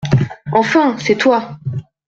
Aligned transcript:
Enfin, 0.51 0.97
c’est 0.97 1.17
toi! 1.19 1.59